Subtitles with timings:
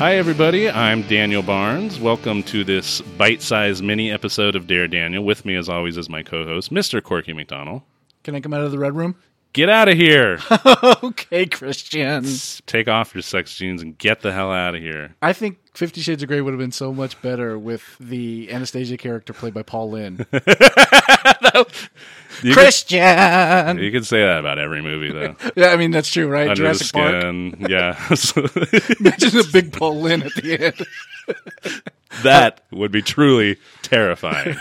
[0.00, 0.70] Hi, everybody.
[0.70, 2.00] I'm Daniel Barnes.
[2.00, 5.22] Welcome to this bite sized mini episode of Dare Daniel.
[5.22, 7.02] With me, as always, is my co host, Mr.
[7.02, 7.82] Corky McDonald.
[8.24, 9.14] Can I come out of the red room?
[9.52, 10.38] Get out of here.
[11.02, 12.24] okay, Christian.
[12.66, 15.16] Take off your sex jeans and get the hell out of here.
[15.20, 18.96] I think Fifty Shades of Grey would have been so much better with the Anastasia
[18.96, 20.26] character played by Paul Lynde.
[22.42, 23.00] You Christian.
[23.00, 25.36] Can, you can say that about every movie, though.
[25.56, 26.48] yeah, I mean that's true, right?
[26.48, 27.12] Under Jurassic Park.
[27.68, 27.98] Yeah.
[29.00, 30.72] Imagine a big Paul Lynde at the
[31.28, 31.36] end.
[32.22, 34.56] that would be truly terrifying.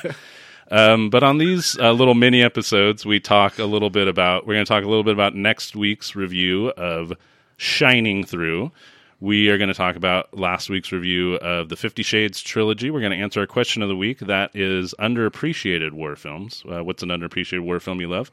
[0.71, 4.45] Um, but on these uh, little mini episodes, we talk a little bit about.
[4.45, 7.13] We're going to talk a little bit about next week's review of
[7.57, 8.71] Shining Through.
[9.19, 12.89] We are going to talk about last week's review of the Fifty Shades trilogy.
[12.91, 16.63] We're going to answer our question of the week that is underappreciated war films.
[16.69, 18.31] Uh, what's an underappreciated war film you love?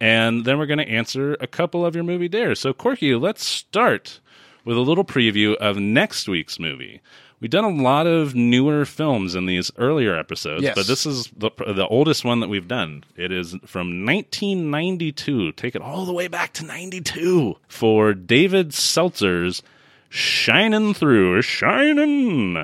[0.00, 2.58] And then we're going to answer a couple of your movie dares.
[2.58, 4.20] So, Corky, let's start
[4.64, 7.00] with a little preview of next week's movie.
[7.42, 10.76] We've done a lot of newer films in these earlier episodes, Yes.
[10.76, 13.02] but this is the, the oldest one that we've done.
[13.16, 15.50] It is from 1992.
[15.50, 19.60] Take it all the way back to 92 for David Seltzer's
[20.08, 22.54] Shining Through, or Shining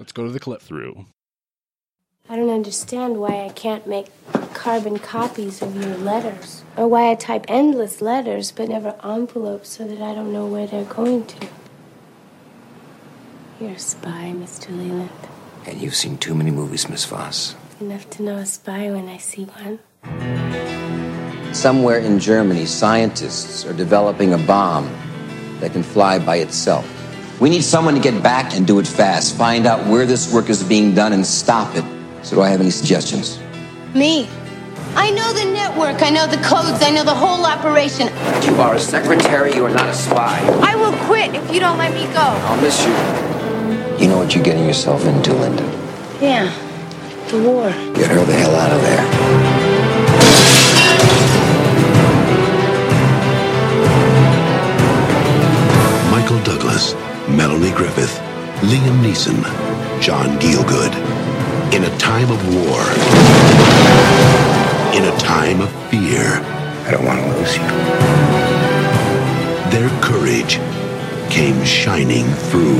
[0.00, 0.60] Let's go to the clip.
[0.60, 1.06] Through.
[2.28, 4.06] I don't understand why I can't make
[4.52, 6.64] carbon copies of your letters.
[6.76, 10.66] Or why I type endless letters but never envelopes so that I don't know where
[10.66, 11.46] they're going to.
[13.60, 14.76] You're a spy, Mr.
[14.76, 15.10] Leland.
[15.64, 17.54] And you've seen too many movies, Miss Voss.
[17.80, 19.78] Enough to know a spy when I see one.
[21.54, 24.90] Somewhere in Germany, scientists are developing a bomb
[25.60, 26.84] that can fly by itself.
[27.40, 29.36] We need someone to get back and do it fast.
[29.36, 31.84] Find out where this work is being done and stop it.
[32.24, 33.38] So, do I have any suggestions?
[33.94, 34.28] Me.
[34.96, 38.08] I know the network, I know the codes, I know the whole operation.
[38.44, 40.40] You are a secretary, you are not a spy.
[40.62, 42.20] I will quit if you don't let me go.
[42.20, 43.43] I'll miss you.
[44.00, 45.62] You know what you're getting yourself into, Linda.
[46.20, 46.52] Yeah,
[47.28, 47.70] the war.
[47.94, 49.04] Get her the hell out of there.
[56.10, 56.94] Michael Douglas,
[57.28, 58.18] Melanie Griffith,
[58.62, 59.42] Liam Neeson,
[60.00, 60.94] John Gielgud.
[61.74, 62.82] In a time of war,
[64.94, 66.40] in a time of fear,
[66.86, 67.64] I don't want to lose you.
[69.70, 70.58] their courage
[71.34, 72.78] came shining through.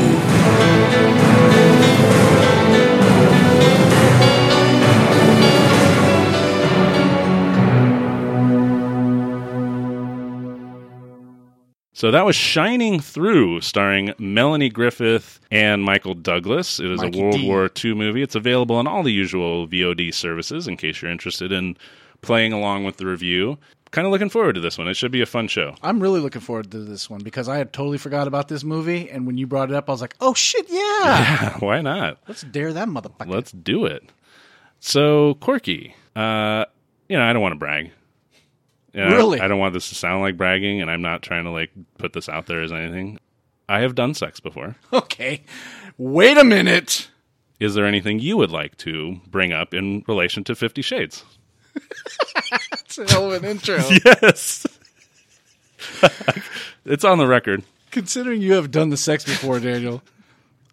[11.94, 16.78] So that was Shining Through, starring Melanie Griffith and Michael Douglas.
[16.78, 17.48] It is Mikey a World D.
[17.48, 18.22] War II movie.
[18.22, 21.76] It's available on all the usual VOD services in case you're interested in
[22.22, 23.59] playing along with the review.
[23.94, 24.88] Kind of looking forward to this one.
[24.88, 25.77] It should be a fun show.
[25.81, 29.09] I'm really looking forward to this one because I had totally forgot about this movie,
[29.09, 30.81] and when you brought it up, I was like, "Oh shit, yeah!
[30.82, 32.19] yeah Why not?
[32.27, 34.03] Let's dare that motherfucker." Let's do it.
[34.81, 36.65] So, Corky, uh,
[37.09, 37.93] you know, I don't want to brag.
[38.93, 39.41] You know, Really?
[39.41, 42.15] I don't want this to sound like bragging, and I'm not trying to like put
[42.15, 43.21] this out there as anything.
[43.69, 44.75] I have done sex before.
[44.93, 45.44] Okay,
[45.99, 47.10] wait a minute.
[47.60, 51.22] Is there anything you would like to bring up in relation to Fifty Shades?
[52.99, 53.78] It's a hell of an intro.
[54.05, 54.66] Yes.
[56.84, 57.62] it's on the record.
[57.91, 60.03] Considering you have done the sex before, Daniel,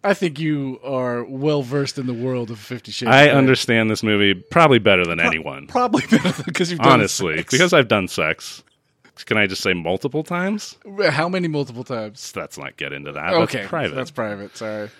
[0.02, 3.10] I think you are well versed in the world of Fifty Shades.
[3.10, 3.34] I Grey.
[3.34, 5.66] understand this movie probably better than anyone.
[5.66, 7.50] Probably better because you've done Honestly, sex.
[7.50, 8.62] because I've done sex.
[9.26, 10.76] Can I just say multiple times?
[11.10, 12.32] how many multiple times?
[12.34, 13.34] Let's not get into that.
[13.34, 13.94] Okay, That's private.
[13.94, 14.56] That's private.
[14.56, 14.90] Sorry.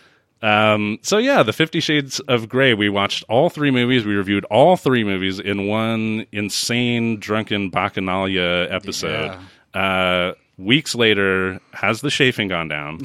[0.43, 2.75] Um, so yeah, the Fifty Shades of Grey.
[2.75, 4.05] We watched all three movies.
[4.05, 9.39] We reviewed all three movies in one insane drunken bacchanalia episode.
[9.73, 13.01] Uh, weeks later, has the chafing gone down?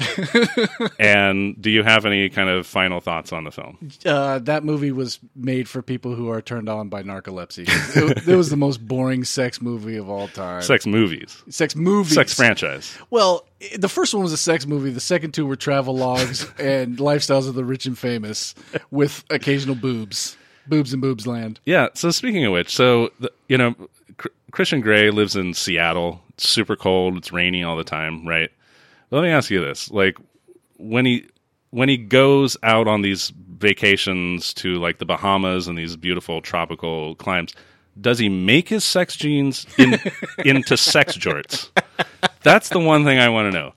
[0.98, 3.90] and do you have any kind of final thoughts on the film?
[4.04, 7.66] Uh, that movie was made for people who are turned on by narcolepsy.
[7.96, 10.62] it, it was the most boring sex movie of all time.
[10.62, 12.96] Sex movies, sex movie, sex franchise.
[13.10, 13.44] Well,
[13.76, 14.90] the first one was a sex movie.
[14.90, 18.54] The second two were travel logs and lifestyles of the rich and famous,
[18.90, 20.36] with occasional boobs,
[20.66, 21.60] boobs and boobs land.
[21.64, 21.88] Yeah.
[21.94, 23.74] So speaking of which, so the, you know,
[24.16, 26.22] Cr- Christian Grey lives in Seattle.
[26.38, 27.16] It's super cold.
[27.16, 28.48] It's rainy all the time, right?
[29.10, 30.16] Let me ask you this: like
[30.76, 31.26] when he
[31.70, 37.16] when he goes out on these vacations to like the Bahamas and these beautiful tropical
[37.16, 37.52] climes,
[38.00, 39.98] does he make his sex jeans in,
[40.44, 41.70] into sex jorts?
[42.44, 43.72] That's the one thing I want to know.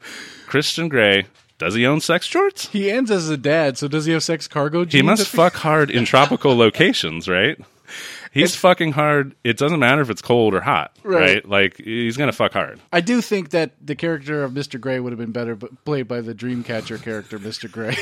[0.45, 1.25] Christian Grey,
[1.57, 2.69] does he own sex jorts?
[2.69, 4.85] He ends as a dad, so does he have sex cargo?
[4.85, 7.59] He must fuck hard in tropical locations, right?
[8.31, 9.35] He's fucking hard.
[9.43, 11.19] It doesn't matter if it's cold or hot, right?
[11.19, 11.47] Right.
[11.47, 12.79] Like he's gonna fuck hard.
[12.91, 14.79] I do think that the character of Mr.
[14.79, 17.69] Gray would have been better but played by the Dreamcatcher character, Mr.
[17.69, 17.97] Gray.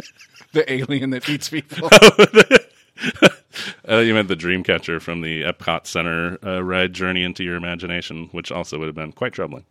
[0.52, 1.88] the alien that eats people.
[3.86, 8.28] Uh, you meant the Dreamcatcher from the Epcot Center uh, ride Journey into Your Imagination,
[8.32, 9.64] which also would have been quite troubling.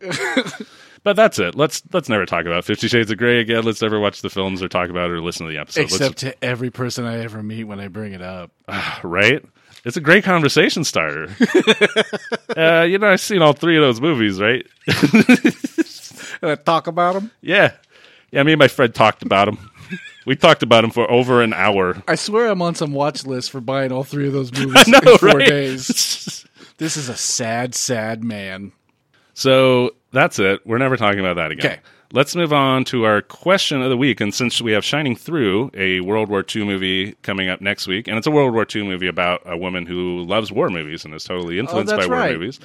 [1.02, 1.56] but that's it.
[1.56, 3.64] Let's let's never talk about Fifty Shades of Grey again.
[3.64, 5.80] Let's never watch the films or talk about it or listen to the episode.
[5.80, 8.52] Let's- Except to every person I ever meet when I bring it up.
[9.02, 9.44] right?
[9.84, 11.24] It's a great conversation starter.
[12.56, 14.66] uh, you know, I've seen all three of those movies, right?
[16.44, 17.30] And I talk about them.
[17.40, 17.72] Yeah,
[18.30, 18.42] yeah.
[18.42, 19.70] Me and my friend talked about them.
[20.26, 22.02] we talked about them for over an hour.
[22.06, 24.98] I swear I'm on some watch list for buying all three of those movies know,
[24.98, 25.48] in four right?
[25.48, 26.44] days.
[26.76, 28.72] This is a sad, sad man.
[29.32, 30.66] So that's it.
[30.66, 31.72] We're never talking about that again.
[31.72, 31.80] Okay.
[32.14, 34.20] Let's move on to our question of the week.
[34.20, 38.06] And since we have Shining Through, a World War II movie coming up next week,
[38.06, 41.12] and it's a World War II movie about a woman who loves war movies and
[41.12, 42.32] is totally oh, influenced by Oh, that's war right.
[42.32, 42.60] movies.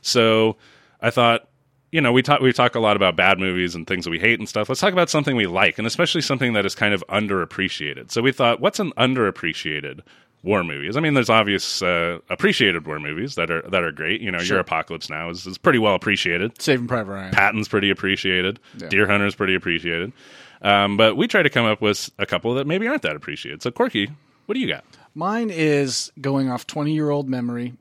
[0.00, 0.56] So
[1.02, 1.46] I thought,
[1.92, 4.18] you know, we talk we talk a lot about bad movies and things that we
[4.18, 4.70] hate and stuff.
[4.70, 8.10] Let's talk about something we like, and especially something that is kind of underappreciated.
[8.10, 10.00] So we thought, what's an underappreciated
[10.44, 10.96] war movies?
[10.96, 14.20] I mean, there's obvious uh, appreciated war movies that are that are great.
[14.20, 16.60] You know, Your Apocalypse Now is, is pretty well appreciated.
[16.60, 17.32] Saving Private Ryan.
[17.32, 18.60] Patton's pretty appreciated.
[18.88, 20.12] Deer Hunter's pretty appreciated.
[20.62, 23.62] Um, but we try to come up with a couple that maybe aren't that appreciated.
[23.62, 24.10] So, Corky,
[24.46, 24.84] what do you got?
[25.14, 27.74] Mine is going off 20 year old memory.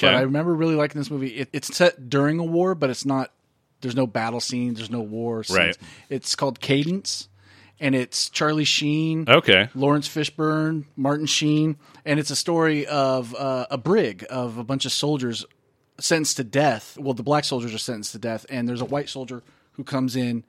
[0.00, 1.28] But I remember really liking this movie.
[1.28, 3.32] It, it's set during a war, but it's not.
[3.80, 4.78] There's no battle scenes.
[4.78, 5.42] There's no war.
[5.42, 5.58] Scenes.
[5.58, 5.78] Right.
[6.08, 7.28] It's called Cadence,
[7.80, 9.68] and it's Charlie Sheen, Okay.
[9.74, 14.84] Laurence Fishburne, Martin Sheen, and it's a story of uh, a brig of a bunch
[14.84, 15.44] of soldiers
[16.00, 16.96] sentenced to death.
[16.98, 19.42] Well, the black soldiers are sentenced to death, and there's a white soldier
[19.72, 20.44] who comes in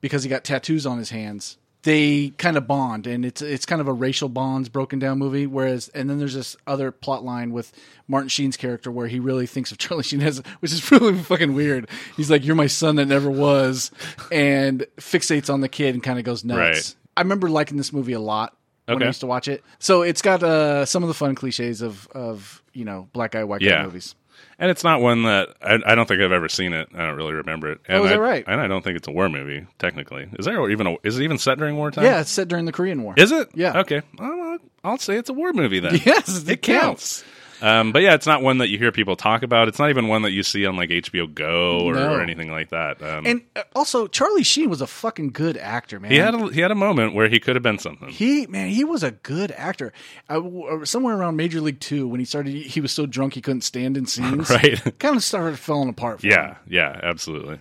[0.00, 1.58] because he got tattoos on his hands.
[1.84, 5.48] They kind of bond, and it's it's kind of a racial bonds broken down movie.
[5.48, 7.72] Whereas, and then there's this other plot line with
[8.06, 11.54] Martin Sheen's character where he really thinks of Charlie Sheen as, which is really fucking
[11.54, 11.88] weird.
[12.16, 13.90] He's like, "You're my son that never was,"
[14.30, 16.58] and fixates on the kid and kind of goes nuts.
[16.58, 16.94] Right.
[17.16, 18.56] I remember liking this movie a lot
[18.86, 19.04] when Okay.
[19.04, 19.64] I used to watch it.
[19.80, 23.42] So it's got uh, some of the fun cliches of of you know black guy
[23.42, 23.82] white guy Yeah.
[23.84, 24.14] movies.
[24.58, 26.88] And it's not one that I, I don't think I've ever seen it.
[26.94, 27.80] I don't really remember it.
[27.86, 28.44] And Oh, is I, that right?
[28.46, 29.66] And I don't think it's a war movie.
[29.78, 30.96] Technically, is there even a?
[31.02, 32.04] Is it even set during wartime?
[32.04, 33.14] Yeah, it's set during the Korean War.
[33.16, 33.48] Is it?
[33.54, 33.80] Yeah.
[33.80, 34.02] Okay.
[34.18, 36.00] Well, I'll say it's a war movie then.
[36.04, 37.24] Yes, it, counts.
[37.62, 39.68] Um, but yeah, it's not one that you hear people talk about.
[39.68, 42.14] It's not even one that you see on like HBO Go or, No.
[42.14, 43.00] or anything like that.
[43.02, 46.10] Um, And uh, also, Charlie Sheen was a fucking good actor, man.
[46.10, 48.08] he had a, he had a moment where he could have been something.
[48.08, 49.92] He man, he was a good actor.
[50.28, 53.40] I, w- somewhere around Major League Two, when he started, he was so drunk he
[53.40, 54.50] couldn't stand in scenes.
[54.50, 54.80] Right.
[54.98, 56.20] kind of started falling apart.
[56.20, 56.56] For Yeah, him.
[56.68, 57.60] yeah, absolutely.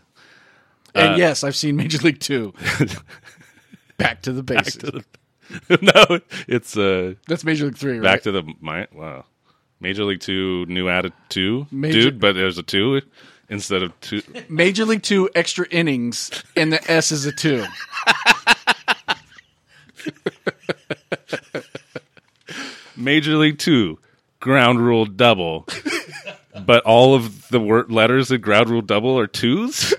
[0.95, 2.53] and yes, I've seen Major League Two.
[3.97, 4.83] Back to the basics.
[5.69, 8.03] no, it's uh, That's Major League Three, right?
[8.03, 9.25] back to the my wow,
[9.81, 13.01] Major League Two, new added two, Major- dude, but there's a two
[13.49, 14.21] instead of two.
[14.47, 17.65] Major League Two extra innings, and the S is a two.
[22.95, 23.99] Major League Two,
[24.39, 25.67] ground rule double,
[26.65, 29.93] but all of the word letters in ground rule double are twos.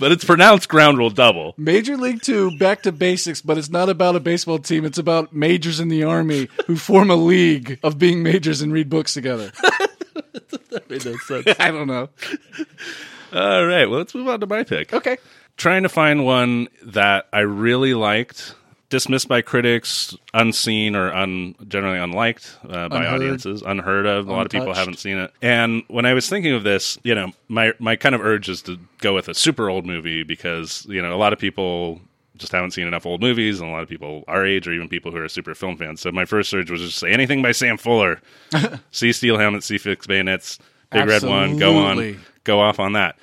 [0.00, 1.54] But it's pronounced ground rule double.
[1.56, 4.84] Major League Two, back to basics, but it's not about a baseball team.
[4.84, 8.88] It's about majors in the army who form a league of being majors and read
[8.88, 9.52] books together.
[10.70, 11.46] that Made no sense.
[11.60, 12.08] I don't know.
[13.32, 14.92] All right, well, let's move on to my pick.
[14.92, 15.18] Okay.
[15.56, 18.54] trying to find one that I really liked,
[18.90, 23.14] dismissed by critics, unseen or un, generally unliked uh, by Unheard.
[23.14, 24.28] audiences, unheard of.
[24.28, 25.32] A lot of people haven't seen it.
[25.40, 28.60] And when I was thinking of this, you know, my my kind of urge is
[28.62, 32.00] to go with a super old movie because you know a lot of people
[32.36, 34.88] just haven't seen enough old movies, and a lot of people our age or even
[34.88, 36.00] people who are super film fans.
[36.00, 38.20] So my first urge was just say anything by Sam Fuller.
[38.90, 40.58] see Steel Helmet, see Fixed Bayonets,
[40.90, 43.16] Big Red One, go on, go off on that.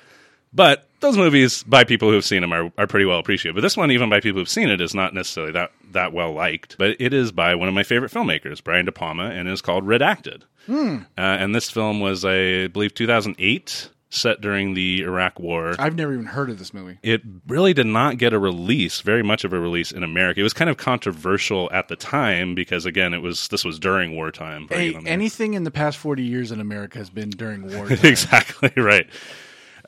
[0.52, 3.54] But those movies, by people who have seen them, are, are pretty well appreciated.
[3.54, 6.32] But this one, even by people who've seen it, is not necessarily that, that well
[6.32, 6.76] liked.
[6.78, 9.84] But it is by one of my favorite filmmakers, Brian De Palma, and is called
[9.84, 10.42] Redacted.
[10.68, 15.74] Uh, and this film was, I believe, 2008, set during the Iraq War.
[15.78, 16.98] I've never even heard of this movie.
[17.02, 20.40] it really did not get a release, very much of a release in America.
[20.40, 24.14] It was kind of controversial at the time because, again, it was this was during
[24.16, 24.66] wartime.
[24.68, 27.90] Hey, anything in the past 40 years in America has been during war.
[27.90, 29.06] exactly right.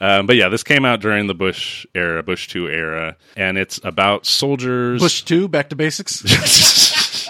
[0.01, 3.79] Um, but yeah, this came out during the Bush era, Bush two era, and it's
[3.85, 5.01] about soldiers.
[5.01, 6.23] Bush 2, back to basics.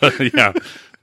[0.00, 0.52] but, yeah,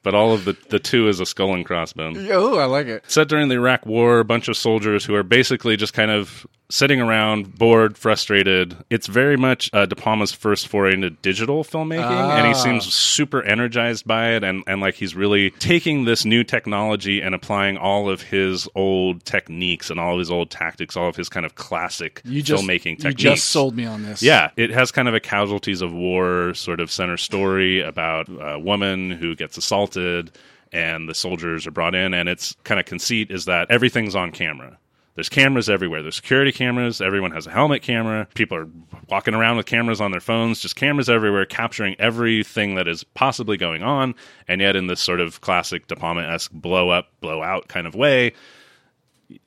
[0.03, 2.29] but all of the the two is a skull and crossbone.
[2.31, 3.09] oh, I like it.
[3.09, 6.47] Set during the Iraq War, a bunch of soldiers who are basically just kind of
[6.71, 8.75] sitting around, bored, frustrated.
[8.89, 13.43] It's very much uh, De Palma's first foray into digital filmmaking, and he seems super
[13.43, 18.09] energized by it, and, and like he's really taking this new technology and applying all
[18.09, 21.55] of his old techniques and all of his old tactics, all of his kind of
[21.55, 24.23] classic You just filmmaking you just sold me on this.
[24.23, 28.57] Yeah, it has kind of a casualties of war sort of center story about a
[28.57, 30.31] woman who gets assaulted
[30.71, 34.31] and the soldiers are brought in and its kind of conceit is that everything's on
[34.31, 34.77] camera.
[35.15, 36.01] There's cameras everywhere.
[36.01, 37.01] There's security cameras.
[37.01, 38.27] Everyone has a helmet camera.
[38.33, 38.67] People are
[39.09, 43.57] walking around with cameras on their phones, just cameras everywhere, capturing everything that is possibly
[43.57, 44.15] going on.
[44.47, 47.87] And yet, in this sort of classic De Palma esque blow up, blow out kind
[47.87, 48.33] of way,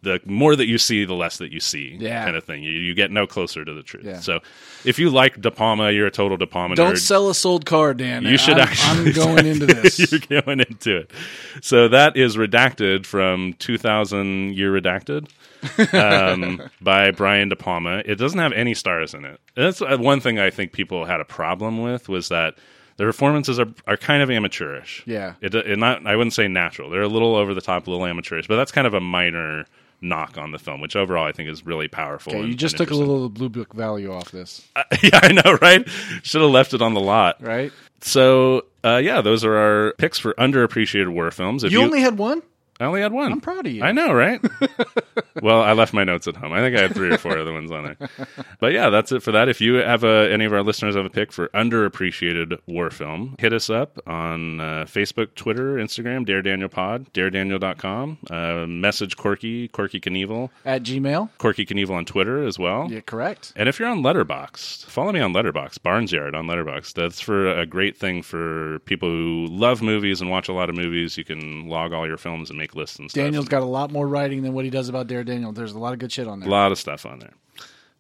[0.03, 2.25] the more that you see, the less that you see, Yeah.
[2.25, 2.63] kind of thing.
[2.63, 4.05] You, you get no closer to the truth.
[4.05, 4.21] Yeah.
[4.21, 4.41] So,
[4.85, 6.99] if you like De Palma, you're a total De Palma Don't nerd.
[6.99, 8.25] sell a sold car, Dan.
[8.25, 9.09] You should I'm, actually.
[9.09, 10.11] I'm going into this.
[10.13, 11.11] you're going into it.
[11.63, 15.29] So that is redacted from 2000 Year Redacted
[15.95, 18.03] um, by Brian De Palma.
[18.05, 19.41] It doesn't have any stars in it.
[19.55, 22.55] That's uh, one thing I think people had a problem with was that
[22.97, 25.03] the performances are, are kind of amateurish.
[25.07, 25.35] Yeah.
[25.41, 26.91] It, it not I wouldn't say natural.
[26.91, 29.67] They're a little over the top, a little amateurish, but that's kind of a minor
[30.01, 32.33] knock on the film, which overall I think is really powerful.
[32.33, 34.69] Okay, and- you just took a little blue book value off this,
[35.03, 35.89] yeah, I know, right?
[36.23, 37.43] Should have left it on the lot.
[37.43, 37.73] right?
[38.01, 41.65] So, uh, yeah, those are our picks for underappreciated war films.
[41.65, 42.43] If You, only had one.
[42.81, 43.31] I only had one.
[43.33, 43.83] I'm proud of you.
[43.83, 44.41] I know, right?
[45.43, 46.53] well, I left my notes at home.
[46.53, 48.09] I think I had three or four other ones on there.
[48.59, 49.49] But yeah, that's it for that.
[49.49, 53.37] If you have a, any of our listeners have a pick for underappreciated war film,
[53.39, 58.19] hit us up on uh, Facebook, Twitter, Instagram, Dare Daniel Pod, daredaniel.com.
[58.31, 61.31] Uh, message Corky, Corky Knievel, At Gmail.
[61.39, 62.91] Corky Knievel on Twitter as well.
[62.91, 63.53] Yeah, correct.
[63.55, 66.95] And if you're on Letterboxd, follow me on Letterboxd, Barnyard on Letterboxd.
[66.95, 70.75] That's for a great thing for people who love movies and watch a lot of
[70.77, 71.17] movies.
[71.17, 73.23] You can log all your films and make lists and stuff.
[73.25, 75.53] Daniel's got a lot more writing than what he does about Dare Daniel.
[75.53, 76.49] There's a lot of good shit on there.
[76.49, 77.33] a lot of stuff on there.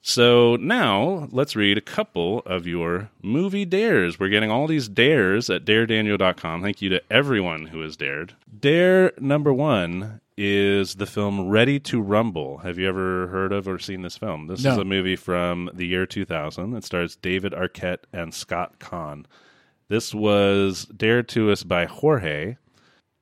[0.06, 4.20] So now let's read a couple of your movie dares.
[4.20, 6.62] We're getting all these dares at daredaniel.com.
[6.62, 8.34] Thank you to everyone who has dared.
[8.60, 12.58] Dare number one is the film Ready to Rumble.
[12.58, 14.46] Have you ever heard of or seen this film?
[14.46, 16.76] This is a movie from the year 2000.
[16.76, 19.24] It stars David Arquette and Scott Caan.
[19.88, 22.56] This was dared to us by Jorge.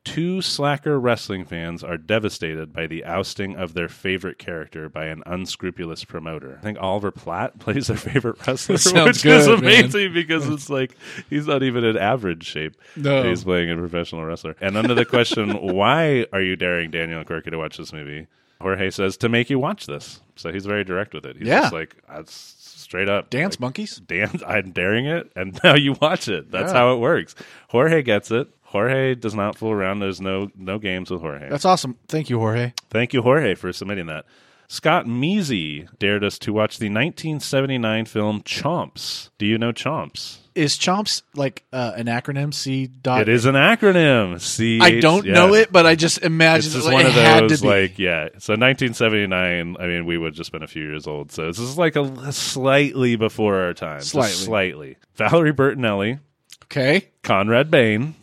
[0.04, 5.22] Two slacker wrestling fans are devastated by the ousting of their favorite character by an
[5.26, 6.58] unscrupulous promoter.
[6.58, 9.58] I think Oliver Platt plays their favorite wrestler, which is good, man.
[9.84, 10.96] amazing because it's like
[11.30, 12.74] he's not even in average shape.
[12.96, 13.22] No.
[13.22, 14.56] He's playing a professional wrestler.
[14.60, 18.26] And under the question, why are you daring Daniel and Corky to watch this movie?
[18.60, 20.20] Jorge says, to make you watch this.
[20.34, 21.36] So he's very direct with it.
[21.36, 21.60] He's Yeah.
[21.62, 23.30] just like, that's straight up.
[23.30, 23.96] Dance like, monkeys.
[23.98, 24.42] dance.
[24.46, 26.50] I'm daring it, and now you watch it.
[26.50, 26.78] That's Yeah.
[26.78, 27.34] how it works.
[27.68, 28.48] Jorge gets it.
[28.72, 30.00] Jorge does not fool around.
[30.00, 31.48] There's no no games with Jorge.
[31.50, 31.98] That's awesome.
[32.08, 32.72] Thank you, Jorge.
[32.88, 34.24] Thank you, Jorge, for submitting that.
[34.66, 39.28] Scott Measy dared us to watch the 1979 film Chomps.
[39.36, 40.38] Do you know Chomps?
[40.54, 42.54] Is Chomps like uh, an acronym?
[42.54, 43.20] C dot.
[43.20, 44.40] It is an acronym.
[44.40, 44.80] C.
[44.80, 45.34] I don't yeah.
[45.34, 48.28] know it, but I just imagine It's just it one of those, like, yeah.
[48.38, 49.76] So 1979.
[49.78, 51.32] I mean, we would just been a few years old.
[51.32, 54.00] So this is like a slightly before our time.
[54.00, 54.32] Slightly.
[54.32, 54.96] slightly.
[55.16, 56.20] Valerie Bertinelli,
[56.64, 58.14] okay, Conrad Bain.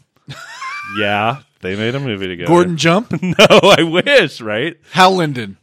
[0.98, 2.48] Yeah, they made a movie together.
[2.48, 4.76] Gordon Jump, No, I wish, right?
[4.92, 5.58] Hal Linden.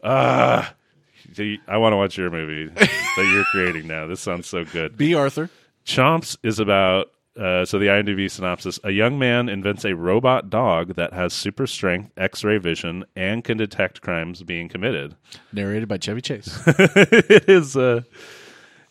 [1.35, 4.07] See, I want to watch your movie that you're creating now.
[4.07, 4.97] This sounds so good.
[4.97, 5.51] Bea Arthur.
[5.85, 10.95] Chomps is about uh, so the IMDb synopsis: A young man invents a robot dog
[10.95, 15.15] that has super strength, X-ray vision, and can detect crimes being committed.
[15.53, 16.59] Narrated by Chevy Chase.
[16.67, 17.77] it is.
[17.77, 18.03] Uh,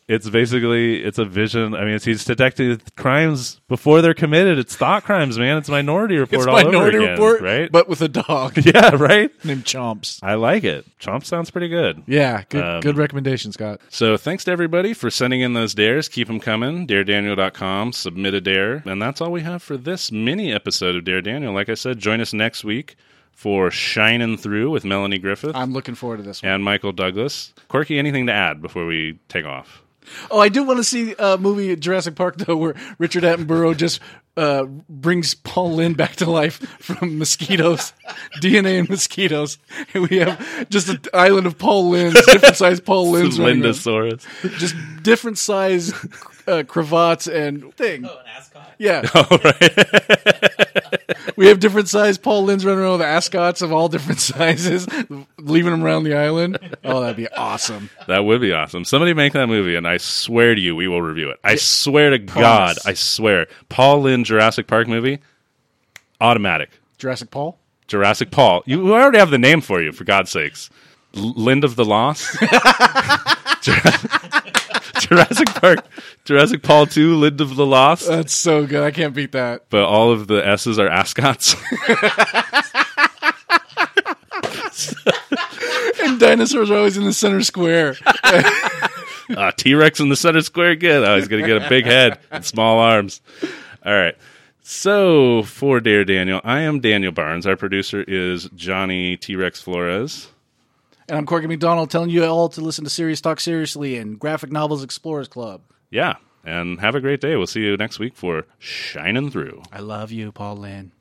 [0.07, 1.73] it's basically it's a vision.
[1.73, 4.59] I mean, it's, he's detecting crimes before they're committed.
[4.59, 5.57] It's thought crimes, man.
[5.57, 7.71] It's Minority Report it's all Minority over again, Report, right?
[7.71, 9.31] But with a dog yeah, right.
[9.43, 10.19] named Chomps.
[10.21, 10.85] I like it.
[10.99, 12.03] Chomp sounds pretty good.
[12.05, 13.81] Yeah, good, Um, good recommendation, Scott.
[13.89, 16.07] So thanks to everybody for sending in those dares.
[16.07, 16.85] Keep them coming.
[16.87, 17.93] DareDaniel.com.
[17.93, 18.83] Submit a dare.
[18.85, 21.53] And that's all we have for this mini episode of Dare Daniel.
[21.53, 22.95] Like I said, join us next week
[23.31, 26.51] for Shining Through with Melanie Griffith I'm looking forward to this one.
[26.51, 27.53] and Michael Douglas.
[27.67, 29.81] Corky, anything to add before we take off?
[30.31, 33.75] Oh, I do want to see a movie at Jurassic Park though, where Richard Attenborough
[33.77, 33.99] just
[34.37, 37.93] uh, brings Paul Lynde back to life from mosquitoes,
[38.41, 39.57] DNA and mosquitoes,
[39.93, 43.61] and we have just an island of Paul Lynde's, different size Paul Lynde's, running.
[43.61, 44.25] Lindosaurus.
[44.57, 45.93] just different size
[46.47, 48.05] uh, cravats and thing.
[48.05, 48.73] Oh, an ascot.
[48.77, 50.84] Yeah, All right.
[51.35, 54.87] We have different size Paul Lynde's running around with ascots of all different sizes,
[55.37, 56.57] leaving them around the island.
[56.83, 57.89] Oh, that'd be awesome.
[58.07, 58.85] That would be awesome.
[58.85, 61.39] Somebody make that movie, and I swear to you, we will review it.
[61.43, 63.47] I swear to God, I swear.
[63.69, 65.19] Paul Lynde Jurassic Park movie,
[66.21, 66.69] automatic.
[66.97, 67.57] Jurassic Paul.
[67.87, 68.63] Jurassic Paul.
[68.65, 70.69] You already have the name for you, for God's sakes.
[71.15, 72.35] L- Land of the Lost.
[75.07, 75.85] Jurassic Park,
[76.23, 78.07] Jurassic Paul 2, Land of the Lost.
[78.07, 78.83] That's so good.
[78.83, 79.69] I can't beat that.
[79.69, 81.55] but all of the S's are ascots.
[86.03, 87.95] And dinosaurs are always in the center square.
[89.35, 90.75] uh, T Rex in the center square.
[90.75, 91.03] Good.
[91.03, 93.21] Oh, he's going to get a big head and small arms.
[93.85, 94.15] All right.
[94.61, 97.47] So for Dare Daniel, I am Daniel Barnes.
[97.47, 100.27] Our producer is Johnny T Rex Flores.
[101.07, 104.51] And I'm Corky McDonald telling you all to listen to Serious Talk Seriously and Graphic
[104.51, 105.61] Novels Explorers Club.
[105.91, 106.15] Yeah.
[106.43, 107.35] And have a great day.
[107.35, 109.61] We'll see you next week for Shining Through.
[109.71, 110.91] I love you, Paul Lynde.